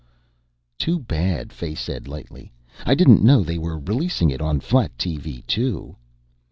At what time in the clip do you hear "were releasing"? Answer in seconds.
3.59-4.31